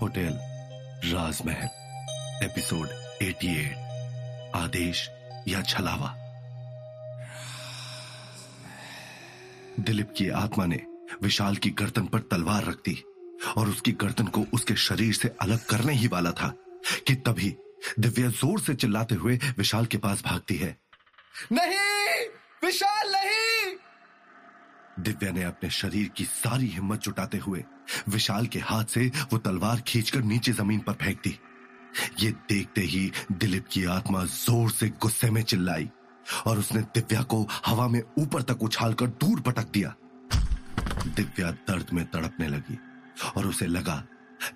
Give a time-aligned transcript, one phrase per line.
[0.00, 0.38] Hotel
[1.04, 1.68] राजमहल,
[2.44, 2.88] episode
[3.22, 5.10] 88 आदेश
[5.48, 6.14] या छलावा।
[9.80, 10.80] दिलीप की आत्मा ने
[11.22, 13.04] विशाल की गर्दन पर तलवार रख दी
[13.56, 16.54] और उसकी गर्दन को उसके शरीर से अलग करने ही वाला था
[17.06, 17.56] कि तभी
[17.98, 20.76] दिव्या ज़ोर से चिल्लाते हुए विशाल के पास भागती है।
[21.52, 22.28] नहीं!
[22.64, 23.13] विशाल
[24.98, 27.64] दिव्या ने अपने शरीर की सारी हिम्मत जुटाते हुए
[28.08, 31.38] विशाल के हाथ से वो तलवार खींचकर नीचे ज़मीन पर फेंक दी।
[32.20, 35.88] ये देखते ही दिलीप की आत्मा ज़ोर से गुस्से में चिल्लाई
[36.46, 39.94] और उसने दिव्या को हवा में ऊपर तक उछालकर दूर पटक दिया।
[41.06, 42.78] दिव्या दर्द में तड़पने लगी
[43.36, 44.02] और उसे लगा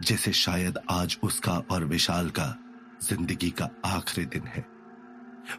[0.03, 2.55] जैसे शायद आज उसका और विशाल का
[3.03, 4.65] ज़िंदगी का आखिरी दिन है।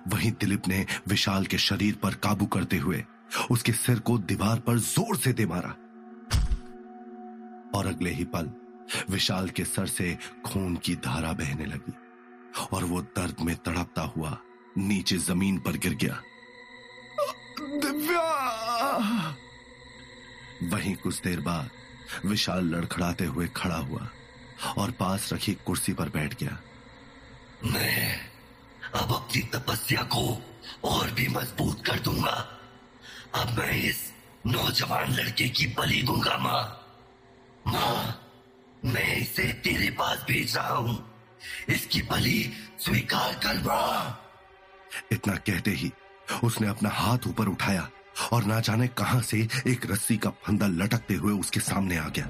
[0.08, 3.04] वहीं दिलीप ने विशाल के शरीर पर काबू करते हुए
[3.52, 5.70] उसके सिर को दीवार पर ज़ोर से दे मारा।
[7.80, 8.52] और अगले ही पल,
[9.10, 11.94] विशाल के सर से खून की धारा बहने लगी
[12.72, 14.38] और वो दर्द में तड़पता हुआ
[14.78, 16.22] नीचे ज़मीन पर गिर गया।
[17.60, 19.36] दिव्या!
[20.64, 21.70] वहीं कुछ देर बाद
[22.26, 24.10] विशाल लड़खड़ाते हुए खड़ा हुआ
[24.78, 26.60] और पास रखी कुर्सी पर बैठ गया।
[27.66, 28.20] मैं
[28.96, 30.42] अब अपनी तपस्या को
[30.84, 32.59] और भी मज़बूत कर दूँगा।
[33.36, 34.14] अब मैं इस
[34.48, 36.64] नौजवान लड़के की बलि दूँगा माँ।
[37.68, 38.22] माँ,
[38.86, 41.12] मैं इसे तेरे पास भेज रहा हूँ।
[41.70, 44.26] इसकी बलि स्वीकार कर, माँ।
[45.12, 45.92] इतना कहते ही
[46.44, 47.90] उसने अपना हाथ ऊपर उठाया
[48.34, 52.28] और ना जाने कहाँ से एक रस्सी का फंदा लटकते हुए उसके सामने आ गया।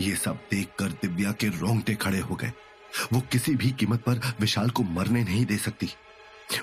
[0.00, 2.52] ये सब देखकर दिव्या के रोंगटे खड़े हो गए।
[3.12, 5.90] वो किसी भी कीमत पर विशाल को मरने नहीं दे सकती।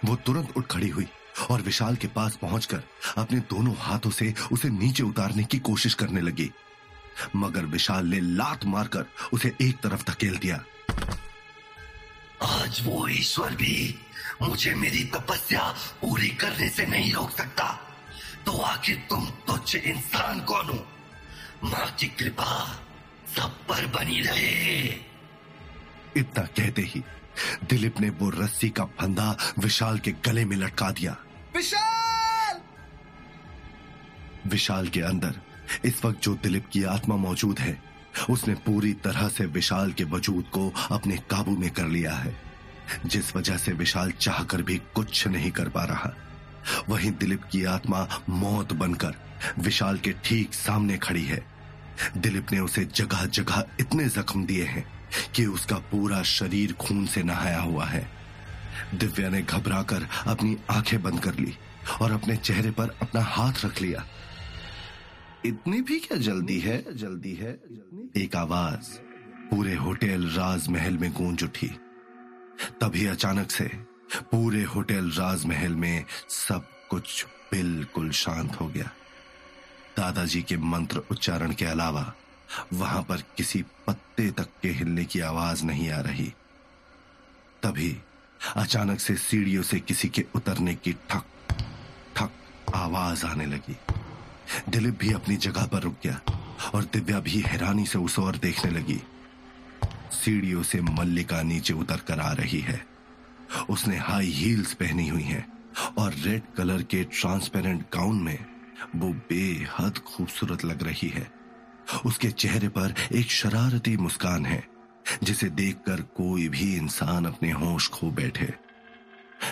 [0.06, 1.08] वो तुरंत उठ खड़ी हुई।
[1.50, 2.84] और विशाल के पास पहुंचकर
[3.17, 6.52] अपने दोनों हाथों से उसे नीचे उतारने की कोशिश करने लगी।
[7.36, 10.64] मगर विशाल ने लात मारकर उसे एक तरफ़ धकेल दिया।
[12.44, 14.00] आज वो ईश्वर भी
[14.42, 17.79] मुझे मेरी तपस्या पूरी करने से नहीं रोक सकता।
[18.46, 20.88] तो आखिर तुम तुच्छ इंसान कौन हो?
[21.63, 22.81] माँ की कृपा
[23.38, 24.81] सब पर बनी रहे।
[26.18, 27.03] इतना कहते ही
[27.70, 31.18] दिलीप ने वो रस्सी का फंदा विशाल के गले में लटका दिया।
[31.56, 32.60] विशाल!
[34.48, 35.40] विशाल के अंदर
[35.86, 37.84] इस वक्त जो दिलीप की आत्मा मौजूद है
[38.30, 42.42] उसने पूरी तरह से विशाल के वजूद को अपने काबू में कर लिया है
[43.06, 46.14] जिस वजह से विशाल चाहकर भी कुछ नहीं कर पा रहा।
[46.90, 49.16] वहीं दिलीप की आत्मा मौत बनकर
[49.60, 51.53] विशाल के ठीक सामने खड़ी है।
[52.18, 57.24] दिलीप ने उसे जगह जगह इतने जख्म दिए हैं कि उसका पूरा शरीर खून से
[57.24, 58.12] नहाया हुआ है।
[58.96, 61.58] दिव्या ने घबराकर अपनी आँखें बंद कर ली
[62.02, 64.06] और अपने चेहरे पर अपना हाथ रख लिया।
[65.46, 67.59] इतनी भी क्या जल्दी है जल्दी है।
[68.18, 69.00] एक आवाज़
[69.50, 71.68] पूरे होटल राजमहल में गूंज उठी।
[72.82, 73.72] तभी अचानक से
[74.18, 78.92] पूरे होटल राजमहल में सब कुछ बिल्कुल शांत हो गया।
[79.98, 82.14] दादाजी के मंत्र उच्चारण के अलावा
[82.74, 86.34] वहाँ पर किसी पत्ते तक के हिलने की आवाज़ नहीं आ रही।
[87.64, 87.98] तभी
[88.56, 91.26] अचानक से सीढ़ियों से किसी के उतरने की ठक
[92.16, 92.32] ठक
[92.76, 93.76] आवाज़ आने लगी।
[94.70, 96.22] दिलीप भी अपनी जगह पर रुक गया
[96.76, 99.02] और दिव्या भी हैरानी से उस ओर देखने लगी।
[100.12, 102.86] सीढ़ियों से मल्लिका नीचे उतर कर आ रही है।
[103.70, 105.46] उसने हाई हील्स पहनी हुई हैं
[105.98, 108.53] और रेड कलर के ट्रांसपेरेंट गाउन में
[108.96, 111.32] वो बेहद खूबसूरत लग रही है।
[112.06, 114.68] उसके चेहरे पर एक शरारती मुस्कान है,
[115.24, 118.54] जिसे देखकर कोई भी इंसान अपने होश खो बैठे।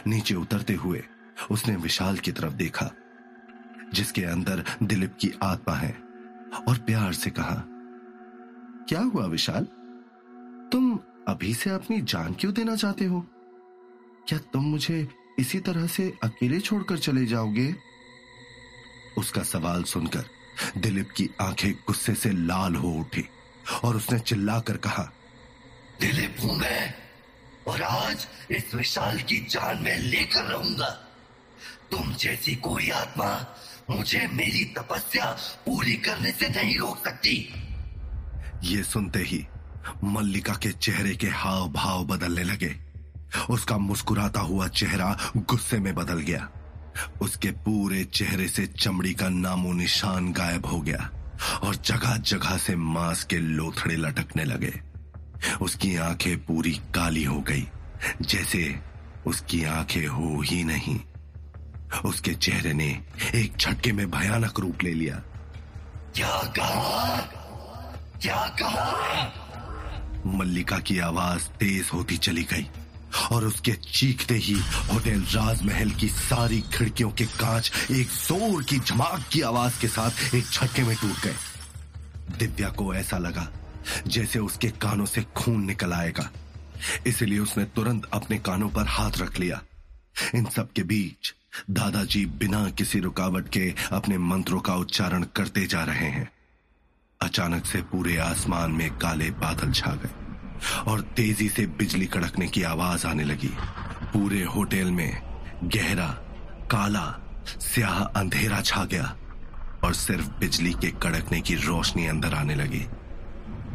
[0.08, 1.04] नीचे उतरते हुए
[1.52, 2.92] उसने विशाल की तरफ़ देखा,
[3.94, 5.92] जिसके अंदर दिलीप की आत्मा है,
[6.68, 7.64] और प्यार से कहा,
[8.90, 9.64] क्या हुआ विशाल?
[10.72, 13.28] तुम अभी से अपनी जान क्यों देना चाहते हो?
[14.28, 15.08] क्या तुम मुझे
[15.40, 17.76] इसी तरह से अकेले छोड़कर चले जाओगे?
[19.18, 20.26] उसका सवाल सुनकर
[20.78, 23.28] दिलीप की आँखें गुस्से से लाल हो उठी
[23.84, 25.04] और उसने चिल्लाकर कहा,
[26.02, 26.94] दिलीप हूँ मैं
[27.68, 30.90] और आज इस विशाल की जान में लेकर रहूँगा
[31.92, 33.56] तुम जैसी कोई आत्मा
[33.90, 35.26] मुझे मेरी तपस्या
[35.66, 37.36] पूरी करने से नहीं रोक सकती।
[38.64, 39.46] ये सुनते ही
[40.04, 42.76] मल्लिका के चेहरे के हाव भाव बदलने लगे।
[43.50, 46.50] उसका मुस्कुराता हुआ चेहरा गुस्से में बदल गया।
[47.22, 51.10] उसके पूरे चेहरे से चमड़ी का नामो निशान गायब हो गया
[51.64, 54.82] और जगह जगह से मांस के लोथड़े लटकने लगे।
[55.62, 57.68] उसकी आँखें पूरी काली हो गई,
[58.22, 58.80] जैसे
[59.26, 61.00] उसकी आँखें हो ही नहीं।
[62.06, 63.06] उसके चेहरे ने
[63.36, 65.16] एक झटके में भयानक रूप ले लिया।
[66.16, 67.18] क्या कहा?
[68.22, 69.34] क्या कहा?
[70.26, 72.70] मल्लिका की आवाज़ तेज होती चली गई।
[73.32, 74.54] और उसके चीखते ही
[74.92, 80.36] होटल राजमहल की सारी खिड़कियों के कांच एक ज़ोर की झमाक की आवाज़ के साथ
[80.36, 81.36] एक झटके में टूट गए।
[82.38, 83.48] दिव्या को ऐसा लगा
[84.08, 86.30] जैसे उसके कानों से खून निकल आएगा।
[87.08, 89.62] इसलिए उसने तुरंत अपने कानों पर हाथ रख लिया।
[90.36, 91.34] इन सब के बीच
[91.70, 96.30] दादाजी बिना किसी रुकावट के अपने मंत्रों का उच्चारण करते जा रहे हैं।
[97.22, 100.21] अचानक से पूरे आसमान में काले बादल छा गए।
[100.88, 103.52] और तेज़ी से बिजली कड़कने की आवाज़ आने लगी।
[104.14, 105.22] पूरे होटल में
[105.64, 106.08] गहरा,
[106.72, 107.08] काला,
[107.60, 109.16] स्याह अंधेरा छा गया
[109.84, 112.86] और सिर्फ़ बिजली के कड़कने की रोशनी अंदर आने लगी।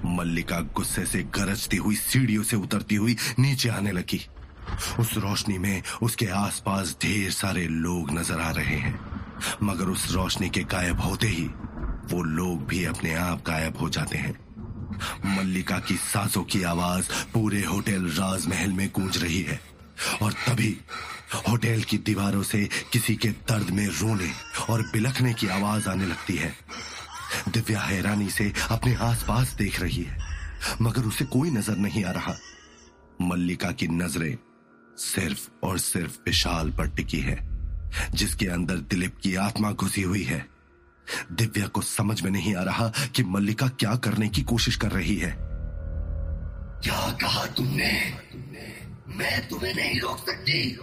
[0.04, 4.20] मल्लिका गुस्से से गरजती हुई सीढ़ियों से उतरती हुई नीचे आने लगी।
[4.98, 8.98] उस रोशनी में उसके आसपास ढेर सारे लोग नज़र आ रहे हैं।
[9.62, 11.44] मगर उस रोशनी के गायब होते ही
[12.12, 14.45] वो लोग भी अपने आप गायब हो जाते हैं।
[15.26, 19.60] मल्लिका की सांसों की आवाज़ पूरे होटल राजमहल में गूंज रही है।
[20.22, 20.76] और तभी
[21.34, 24.30] होटल की दीवारों से किसी के दर्द में रोने
[24.70, 26.54] और बिलखने की आवाज़ आने लगती है।
[27.48, 30.18] दिव्या हैरानी से अपने आसपास देख रही है,
[30.82, 32.34] मगर उसे कोई नज़र नहीं आ रहा।
[33.22, 34.36] मल्लिका की नज़रें
[34.98, 37.38] सिर्फ़ और सिर्फ़ विशाल पर टिकी है,
[38.14, 40.55] जिसके अंदर दिलीप की आत्मा घुसी हुई है।
[41.32, 45.16] दिव्या को समझ में नहीं आ रहा कि मल्लिका क्या करने की कोशिश कर रही
[45.16, 45.30] है।
[46.84, 47.92] क्या कहा तुमने?
[49.16, 50.78] मैं तुम्हें नहीं रोक सकती।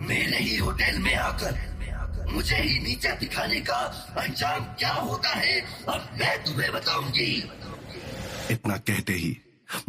[0.00, 1.62] मेरे ही होटल में आकर
[2.32, 3.76] मुझे ही नीचे दिखाने का
[4.18, 7.32] अंजाम क्या होता है अब मैं तुम्हें बताऊँगी।
[8.50, 9.36] इतना कहते ही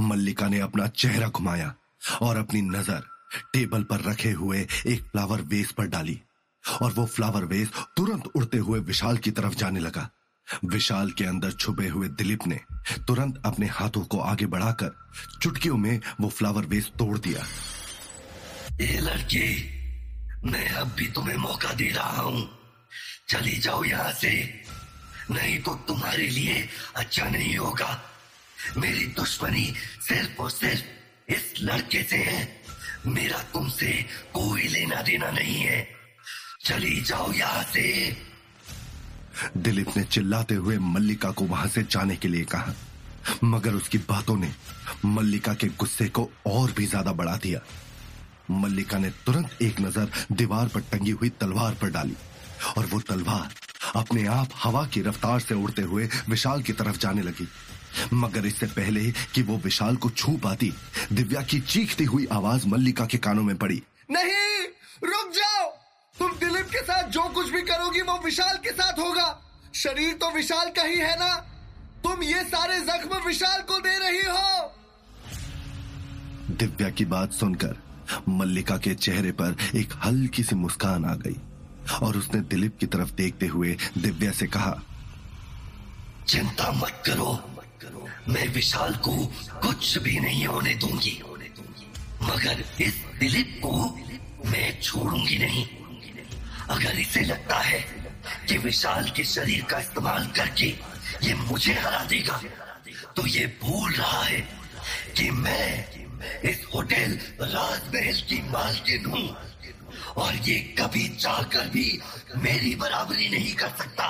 [0.02, 1.74] मल्लिका ने अपना चेहरा घुमाया
[2.22, 3.04] और अपनी नज़र
[3.54, 6.20] टेबल पर रखे हुए एक फ्लावर वेस पर डाली।
[6.82, 10.10] और वो फ्लावर वेस तुरंत उड़ते हुए विशाल की तरफ़ जाने लगा।
[10.66, 12.60] विशाल के अंदर छुपे हुए दिलीप ने
[13.08, 15.10] तुरंत अपने हाथों को आगे बढ़ाकर
[15.42, 17.46] चुटकियों में वो फ्लावर वेस तोड़ दिया।
[18.82, 19.70] ये लड़की,
[20.44, 22.50] मैं अब भी तुम्हें मौका दे रहा हूँ।
[23.30, 24.64] चली जाओ यहाँ से।
[25.32, 28.02] नहीं तो तुम्हारे लिए अच्छा नहीं होगा।
[28.78, 29.74] मेरी दुश्मनी
[30.08, 30.84] सिर्फ़ और सिर्फ़
[31.32, 32.62] इस लड़के से है।
[33.06, 35.95] मेरा तुमसे कोई लेना देना नहीं है।
[36.66, 38.16] चली जाओ यहाँ से।
[39.58, 42.74] दिलीप ने चिल्लाते हुए मल्लिका को वहाँ से जाने के लिए कहा।
[43.44, 44.52] मगर उसकी बातों ने
[45.06, 47.60] मल्लिका के गुस्से को और भी ज़्यादा बढ़ा दिया।
[48.52, 52.16] मल्लिका ने तुरंत एक नज़र दीवार पर टंगी हुई तलवार पर डाली
[52.78, 53.54] और वो तलवार
[53.96, 57.48] अपने आप हवा की रफ्तार से उड़ते हुए विशाल की तरफ़ जाने लगी।
[58.14, 60.72] मगर इससे पहले कि वो विशाल को छू पाती
[61.14, 63.82] दिव्या की चीखती हुई आवाज़ मल्लिका के कानों में पड़ी।
[64.12, 64.32] नहीं
[67.06, 69.28] साथ जो कुछ भी करोगी, वो विशाल के साथ होगा।
[69.76, 71.34] शरीर तो विशाल का ही है ना?
[72.04, 74.74] तुम ये सारे जख्म विशाल को दे रही हो।
[76.50, 77.76] दिव्या की बात सुनकर
[78.30, 81.38] मल्लिका के चेहरे पर एक हल्की सी मुस्कान आ गई
[82.02, 84.76] और उसने दिलीप की तरफ़ देखते हुए दिव्या से कहा,
[86.28, 87.40] चिंता मत करो।
[88.30, 89.16] मैं विशाल को
[89.62, 91.22] कुछ भी नहीं होने दूँगी।
[92.24, 93.72] मगर इस दिलीप को
[94.50, 95.68] मैं छोड़ूँगी नहीं।
[96.70, 97.80] अगर इसे लगता है
[98.50, 100.68] कि विशाल के शरीर का इस्तेमाल करके
[101.24, 102.42] ये मुझे हरा देगा
[103.18, 104.40] तो ये भूल रहा है
[105.18, 105.70] कि मैं
[106.50, 109.28] इस होटल राजमहल की मालकिन हूँ
[110.24, 111.88] और ये कभी चाहकर भी
[112.38, 114.08] मेरी बराबरी नहीं कर सकता।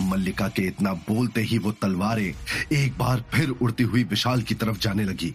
[0.00, 2.32] मल्लिका के इतना बोलते ही वो तलवारें
[2.72, 5.34] एक बार फिर उड़ती हुई विशाल की तरफ़ जाने लगी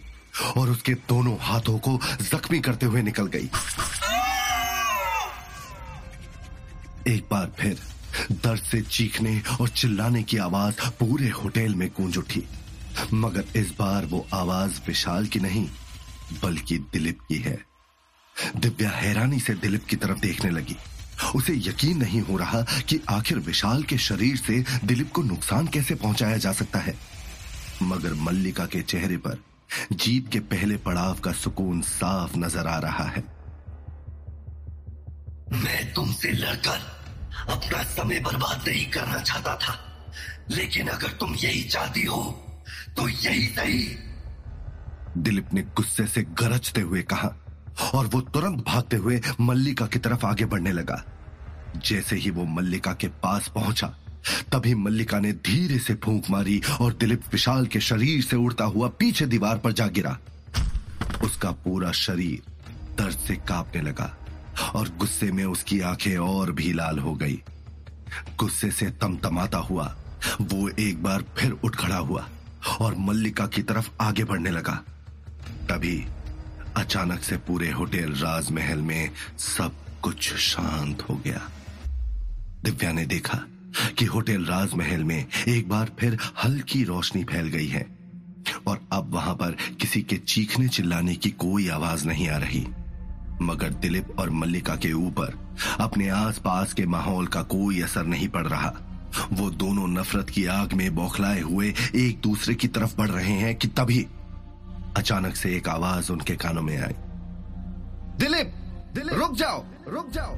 [0.56, 3.50] और उसके दोनों हाथों को जख्मी करते हुए निकल गई।
[7.08, 7.78] एक बार फिर
[8.32, 12.42] दर्द से चीखने और चिल्लाने की आवाज़ पूरे होटल में गूंज उठी।
[13.14, 15.68] मगर इस बार वो आवाज़ विशाल की नहीं,
[16.42, 17.58] बल्कि दिलीप की है।
[18.56, 20.76] दिव्या हैरानी से दिलीप की तरफ़ देखने लगी।
[21.34, 25.94] उसे यकीन नहीं हो रहा कि आखिर विशाल के शरीर से दिलीप को नुकसान कैसे
[25.94, 26.96] पहुँचाया जा सकता है।
[27.82, 29.38] मगर मल्लिका के चेहरे पर
[29.92, 33.33] जीत के पहले पड़ाव का सुकून साफ़ नज़र आ रहा है।
[35.54, 36.80] मैं तुमसे लड़कर
[37.48, 39.74] अपना समय बर्बाद नहीं करना चाहता था।
[40.50, 42.22] लेकिन अगर तुम यही चाहती हो
[42.96, 43.96] तो यही सही।
[45.18, 47.34] दिलीप ने गुस्से से गरजते हुए कहा
[47.94, 51.02] और वो तुरंत भागते हुए मल्लिका की तरफ़ आगे बढ़ने लगा।
[51.76, 53.86] जैसे ही वो मल्लिका के पास पहुँचा,
[54.52, 58.88] तभी मल्लिका ने धीरे से फूंक मारी और दिलीप विशाल के शरीर से उड़ता हुआ
[58.88, 60.18] पीछे दीवार पर जा गिरा।
[61.24, 62.42] उसका पूरा शरीर
[62.98, 64.23] दर्द से कांपने लगा।
[64.74, 67.42] और गुस्से में उसकी आँखें और भी लाल हो गई।
[68.38, 69.96] गुस्से से तमतमाता हुआ।
[70.40, 72.28] वो एक बार फिर उठ खड़ा हुआ
[72.80, 74.82] और मल्लिका की तरफ़ आगे बढ़ने लगा।
[75.68, 76.06] तभी
[76.76, 81.50] अचानक से पूरे होटल राजमहल में सब कुछ शांत हो गया।
[82.64, 83.40] दिव्या ने देखा
[83.98, 87.86] कि होटल राजमहल में एक बार फिर हल्की रोशनी फैल गई है
[88.66, 92.66] और अब वहाँ पर किसी के चीखने चिल्लाने की कोई आवाज़ नहीं आ रही।
[93.42, 95.38] मगर दिलीप और मल्लिका के ऊपर,
[95.80, 98.74] अपने आसपास के माहौल का कोई असर नहीं पड़ रहा।
[99.32, 103.54] वो दोनों नफरत की आग में बौखलाए हुए एक दूसरे की तरफ़ बढ़ रहे हैं
[103.54, 104.06] कि तभी
[104.96, 106.94] अचानक से एक आवाज़ उनके कानों में आई।
[108.18, 108.54] दिलीप!
[108.94, 109.12] दिलीप!
[109.12, 109.64] रुक जाओ!
[109.88, 110.36] रुक जाओ!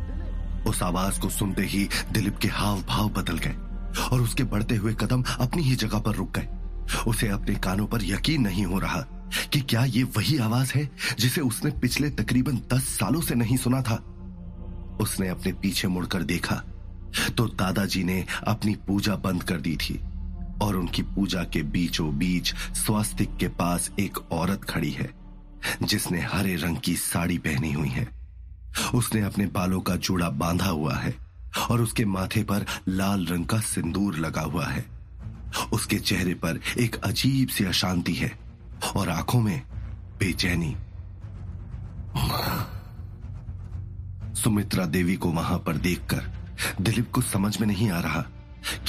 [0.71, 3.57] उस आवाज़ को सुनते ही दिलीप के हाव भाव बदल गए
[4.13, 6.49] और उसके बढ़ते हुए कदम अपनी ही जगह पर रुक गए।
[7.07, 9.07] उसे अपने कानों पर यकीन नहीं हो रहा
[9.53, 13.83] कि क्या ये वही आवाज़ है जिसे उसने पिछले तकरीबन दस सालों से नहीं सुना
[13.83, 13.97] था?
[15.01, 16.63] उसने अपने पीछे मुड़कर देखा
[17.37, 19.99] तो दादाजी ने अपनी पूजा बंद कर दी थी
[20.63, 25.11] और उनकी पूजा के बीचों बीच स्वास्तिक के पास एक औरत खड़ी है,
[25.83, 28.09] जिसने हरे रंग की साड़ी पहनी हुई है।
[28.95, 31.15] उसने अपने बालों का जूड़ा बांधा हुआ है
[31.71, 34.85] और उसके माथे पर लाल रंग का सिंदूर लगा हुआ है।
[35.73, 38.46] उसके चेहरे पर एक अजीब सी अशांति है।
[38.97, 39.63] और आँखों में
[40.19, 40.77] बेचैनी।
[44.35, 46.31] सुमित्रा देवी को वहाँ पर देखकर
[46.81, 48.25] दिलीप को समझ में नहीं आ रहा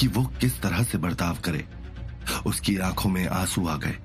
[0.00, 1.64] कि वो किस तरह से बर्ताव करे।
[2.46, 3.98] उसकी आँखों में आँसू आ गए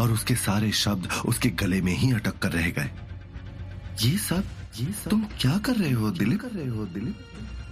[0.00, 2.90] और उसके सारे शब्द उसके गले में ही अटक कर रह गए।
[4.02, 4.44] ये सब
[4.80, 7.18] ये सब तुम क्या कर रहे हो दिलीप कर रहे हो, दिलीप?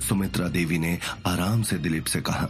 [0.08, 2.48] सुमित्रा देवी ने आराम से दिलीप से कहा।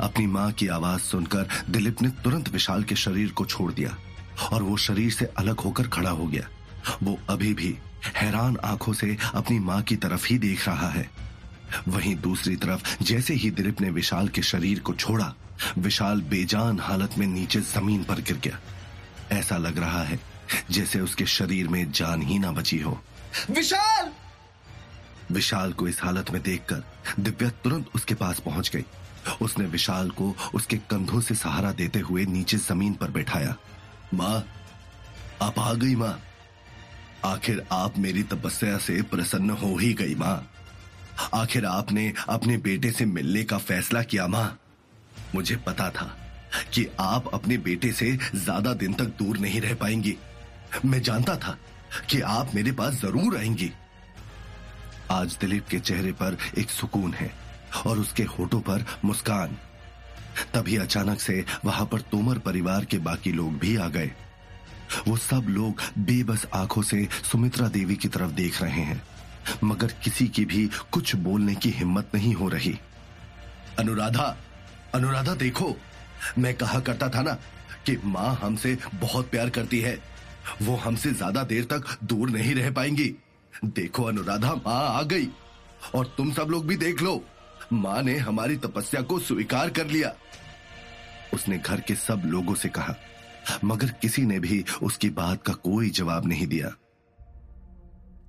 [0.00, 3.96] अपनी माँ की आवाज़ सुनकर दिलीप ने तुरंत विशाल के शरीर को छोड़ दिया।
[4.52, 6.48] और वो शरीर से अलग होकर खड़ा हो गया।
[7.02, 7.78] वो अभी भी
[8.16, 11.10] हैरान आँखों से अपनी माँ की तरफ़ ही देख रहा है।
[11.88, 15.34] वहीं दूसरी तरफ़ जैसे ही दिलीप ने विशाल के शरीर को छोड़ा
[15.78, 18.60] विशाल बेजान हालत में नीचे ज़मीन पर गिर गया।
[19.32, 20.20] ऐसा लग रहा है
[20.70, 23.00] जैसे उसके शरीर में जान ही ना बची हो।
[23.50, 24.10] विशाल!
[25.30, 26.82] विशाल को इस हालत में देखकर
[27.20, 28.84] दिव्या तुरंत उसके पास पहुँच गई।
[29.42, 33.56] उसने विशाल को उसके कंधों से सहारा देते हुए नीचे ज़मीन पर बैठाया।
[34.14, 34.44] माँ,
[35.42, 36.20] आप आ गई माँ।
[37.24, 40.50] आखिर आप मेरी तपस्या से प्रसन्न हो ही गई माँ।
[41.34, 44.58] आखिर आपने अपने बेटे से मिलने का फैसला किया माँ।
[45.34, 46.16] मुझे पता था
[46.74, 50.16] कि आप अपने बेटे से ज़्यादा दिन तक दूर नहीं रह पाएँगी।
[50.84, 51.56] मैं जानता था
[52.10, 53.72] कि आप मेरे पास ज़रूर आएँगी।
[55.10, 57.32] आज दिलीप के चेहरे पर एक सुकून है
[57.86, 59.56] और उसके होठों पर मुस्कान।
[60.54, 64.10] तभी अचानक से वहाँ पर तोमर परिवार के बाकी लोग भी आ गए।
[65.08, 69.02] वो सब लोग बेबस आँखों से सुमित्रा देवी की तरफ़ देख रहे हैं,
[69.64, 72.78] मगर किसी की भी कुछ बोलने की हिम्मत नहीं हो रही।
[73.78, 74.36] अनुराधा
[74.94, 75.76] अनुराधा देखो,
[76.38, 77.38] मैं कहा करता था ना
[77.86, 79.98] कि माँ हमसे बहुत प्यार करती है,
[80.62, 83.14] वो हमसे ज़्यादा देर तक दूर नहीं रह पाएँगी।
[83.64, 85.28] देखो अनुराधा, माँ आ गई,
[85.94, 87.22] और तुम सब लोग भी देख लो।
[87.72, 90.14] माँ ने हमारी तपस्या को स्वीकार कर लिया।
[91.34, 92.94] उसने घर के सब लोगों से कहा
[93.64, 96.74] मगर किसी ने भी उसकी बात का कोई जवाब नहीं दिया।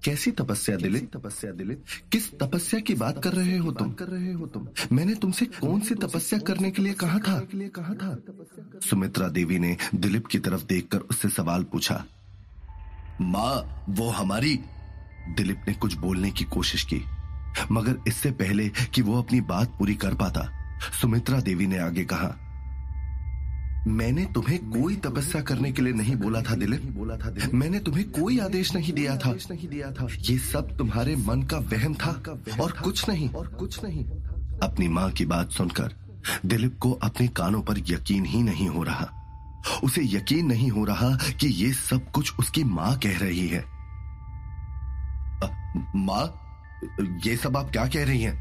[0.03, 3.93] कैसी तपस्या दिलित तपस्या दिलित किस तपस्या की बात कर रहे हो तुम?
[3.93, 4.67] कर रहे हो तुम?
[4.91, 7.39] मैंने तुमसे कौन सी तपस्या करने के लिए कहा था?
[7.39, 8.17] के लिए कहा था?
[8.89, 12.05] सुमित्रा देवी ने दिलीप की तरफ़ देखकर उससे सवाल पूछा।
[13.21, 14.59] माँ वो हमारी
[15.29, 17.01] दिलीप ने कुछ बोलने की कोशिश की।
[17.71, 20.49] मगर इससे पहले कि वो अपनी बात पूरी कर पाता
[21.01, 22.35] सुमित्रा देवी ने आगे कहा
[23.87, 28.11] मैंने तुम्हें कोई तपस्या करने के लिए नहीं बोला था दिलीप। बोला था मैंने तुम्हें
[28.11, 32.23] कोई आदेश नहीं दिया था। नहीं दिया था। ये सब तुम्हारे मन का वहम था
[32.61, 34.05] और कुछ नहीं। और कुछ नहीं।
[34.63, 35.95] अपनी माँ की बात सुनकर
[36.45, 39.09] दिलीप को अपने कानों पर यकीन ही नहीं हो रहा।
[39.83, 43.65] उसे यकीन नहीं हो रहा कि ये सब कुछ उसकी माँ कह रही है।
[45.95, 46.40] माँ?
[47.25, 48.35] ये सब आप क्या कह रही हैं?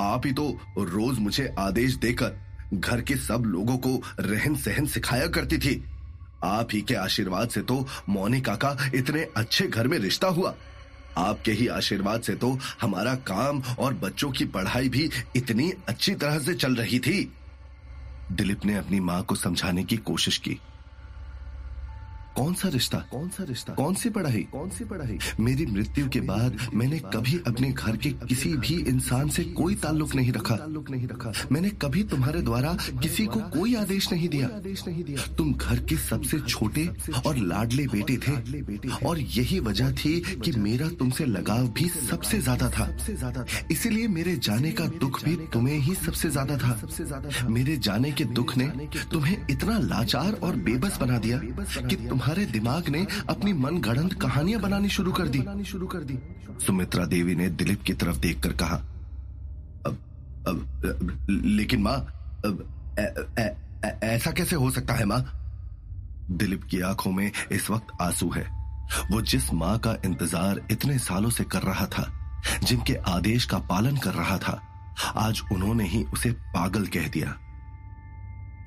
[0.00, 2.38] आप ही तो रोज मुझे आदेश देकर
[2.74, 5.82] घर के सब लोगों को रहन सहन सिखाया करती थी।
[6.44, 10.54] आप ही के आशीर्वाद से तो मोनिका का इतने अच्छे घर में रिश्ता हुआ।
[11.18, 16.38] आपके ही आशीर्वाद से तो हमारा काम और बच्चों की पढ़ाई भी इतनी अच्छी तरह
[16.38, 17.32] से चल रही थी।
[18.32, 20.58] दिलीप ने अपनी माँ को समझाने की कोशिश की।
[22.36, 22.98] कौन सा रिश्ता?
[23.10, 23.72] कौन सा रिश्ता?
[23.74, 24.42] कौन सी पढ़ाई?
[24.52, 25.18] कौन सी पढ़ाई?
[25.40, 30.14] मेरी मृत्यु के बाद मैंने कभी अपने घर के किसी भी इंसान से कोई ताल्लुक
[30.14, 34.46] नहीं रखा। ताल्लुक नहीं रखा। मैंने कभी तुम्हारे द्वारा किसी को कोई आदेश नहीं दिया।
[34.56, 36.88] आदेश नहीं दिया। तुम घर के सबसे छोटे
[37.26, 38.34] और लाडले बेटे थे।
[39.06, 44.08] और यही वजह थी कि मेरा तुमसे लगाव भी सबसे ज़्यादा था। सबसे ज़्यादा इसीलिए
[44.10, 48.24] मेरे जाने का दुख भी तुम्हें ही सबसे ज़्यादा था। सबसे ज़्यादा मेरे जाने के
[48.32, 48.66] दुख ने
[49.12, 51.38] तुम्हें इतना लाचार और बेबस बना दिया
[51.80, 53.00] कि तुम्हारे दिमाग ने
[53.30, 56.18] अपनी मन गढ़ंत कहानियाँ बनानी शुरू कर दी। शुरू कर दी
[56.60, 58.76] सुमित्रा देवी ने दिलीप की तरफ़ देखकर कहा,
[59.86, 59.96] अब
[60.48, 60.58] अब,
[61.30, 61.96] लेकिन माँ
[64.04, 65.22] ऐसा कैसे हो सकता है माँ?
[66.30, 68.46] दिलीप की आँखों में इस वक्त आँसू है।
[69.10, 72.04] वो जिस माँ का इंतज़ार इतने सालों से कर रहा था,
[72.64, 74.60] जिनके आदेश का पालन कर रहा था,
[75.16, 77.36] आज उन्होंने ही उसे पागल कह दिया।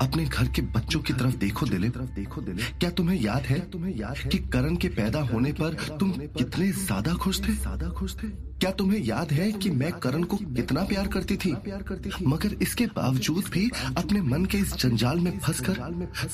[0.04, 3.96] अपने घर के बच्चों की तरफ़ देखो दिले देखो दिले क्या तुम्हें याद है तुम्हें
[3.98, 7.54] याद है कि करण के पैदा होने पर तुम कितने ज़्यादा खुश थे?
[7.54, 8.28] ज़्यादा खुश थे?
[8.60, 11.52] क्या तुम्हें याद है कि मैं करण को कितना प्यार करती थी?
[11.64, 12.26] प्यार करती थी?
[12.26, 15.74] मगर इसके बावजूद भी अपने मन के इस जंजाल में फंसकर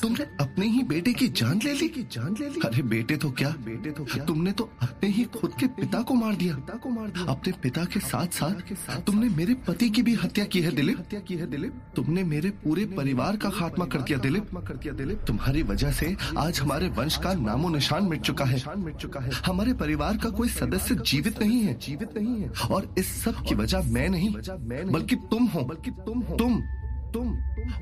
[0.02, 3.30] तुमने अपने ही बेटे की जान ले ली। की जान ले ली। अरे बेटे तो
[3.32, 3.48] क्या?
[3.64, 7.08] बेटे तो तुमने तो अपने ही खुद के पिता को मार दिया। पिता को मार
[7.08, 10.98] दिया। अपने पिता के साथ साथ तुमने मेरे पति की भी हत्या की है दिलीप।
[10.98, 14.92] हत्या की है दिलीप। तुमने मेरे पूरे परिवार का खात्मा कर दिया दिलीप। कर दिया
[14.94, 19.20] दिलीप तुम्हारी वजह से आज हमारे वंश का नामो निशान मिट चुका है। मिट चुका
[19.20, 23.42] है हमारे परिवार का कोई सदस्य जीवित नहीं है। जीवित नहीं है और इस सब
[23.42, 24.34] की वजह मैं नहीं
[24.92, 26.60] बल्कि तुम हो बल्कि तुम हो। तुम
[27.14, 27.32] तुम।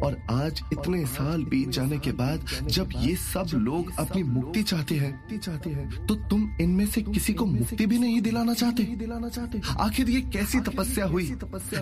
[0.02, 4.94] और आज इतने साल बीत जाने के बाद जब ये सब लोग अपनी मुक्ति चाहते
[4.96, 9.28] हैं चाहते हैं तो तुम इनमें से किसी को मुक्ति भी नहीं दिलाना चाहते। दिलाना
[9.28, 11.32] चाहते आखिर ये कैसी तपस्या हुई,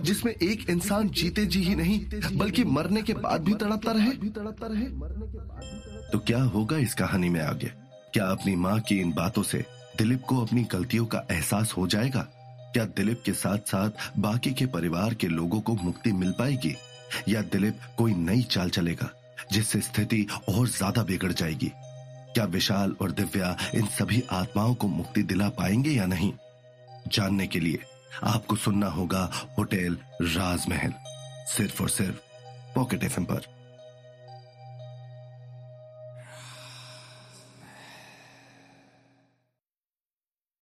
[0.03, 1.99] जिसमें एक इंसान जीते जी ही नहीं,
[2.39, 4.11] बल्कि मरने के बाद भी तड़पता रहे?
[4.11, 4.85] तड़पता रहे
[6.11, 7.71] तो क्या होगा इस कहानी में आगे?
[8.15, 9.65] क्या अपनी माँ की इन बातों से
[9.99, 12.21] दिलीप को अपनी गलतियों का एहसास हो जाएगा?
[12.73, 16.75] क्या दिलीप के साथ साथ बाकी के परिवार के लोगों को मुक्ति मिल पाएगी?
[17.29, 19.11] या दिलीप कोई नई चाल चलेगा,
[19.53, 21.73] जिससे स्थिति और ज़्यादा बिगड़ जाएगी।
[22.35, 26.33] क्या विशाल और दिव्या इन सभी आत्माओं को मुक्ति दिला पाएँगे या नहीं?
[27.09, 27.79] जानने के लिए
[28.25, 30.93] आपको सुनना होगा होटल राजमहल,
[31.57, 32.17] सिर्फ़ और सिर्फ़
[32.75, 33.56] पॉकेट एफ़ पर।